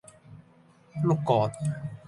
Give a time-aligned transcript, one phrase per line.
[1.05, 1.51] 碌葛